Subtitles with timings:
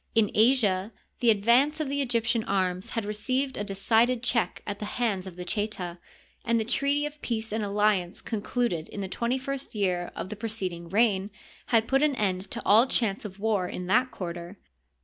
[0.15, 4.85] In Asia the advance of the Egyptian arms had received a decided check at the
[4.97, 5.99] hands of the Cheta,
[6.43, 10.35] and the treaty of peace and alliance concluded in the twenty first year of the
[10.35, 11.29] preceding reign
[11.67, 14.57] had put an end to all chance of war in that quarter.